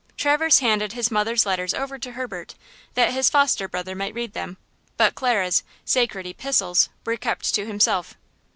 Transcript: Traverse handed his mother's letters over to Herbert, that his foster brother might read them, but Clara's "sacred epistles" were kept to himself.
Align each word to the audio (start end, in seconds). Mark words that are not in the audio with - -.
Traverse 0.17 0.57
handed 0.57 0.93
his 0.93 1.11
mother's 1.11 1.45
letters 1.45 1.75
over 1.75 1.99
to 1.99 2.13
Herbert, 2.13 2.55
that 2.95 3.13
his 3.13 3.29
foster 3.29 3.67
brother 3.67 3.93
might 3.93 4.15
read 4.15 4.33
them, 4.33 4.57
but 4.97 5.13
Clara's 5.13 5.61
"sacred 5.85 6.25
epistles" 6.25 6.89
were 7.05 7.17
kept 7.17 7.53
to 7.53 7.67
himself. 7.67 8.15